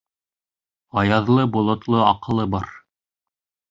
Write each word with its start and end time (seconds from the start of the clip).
Аяҙлы-болотло 1.03 2.03
аҡылы 2.09 2.51
бар 2.59 2.77